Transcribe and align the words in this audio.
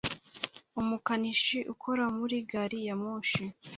Umukanishi 0.81 1.57
ukora 1.73 2.03
muri 2.17 2.37
gari 2.49 2.79
ya 2.87 2.95
moshi 3.01 3.43